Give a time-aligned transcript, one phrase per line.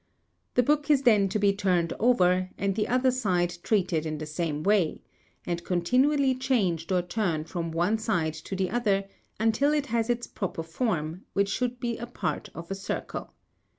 [0.55, 4.25] The book is then to be turned over, and the other side treated in the
[4.25, 5.03] same way,
[5.45, 9.03] and continually |47| changed or turned from one side to the other
[9.39, 13.33] until it has its proper form, which should be a part of a circle.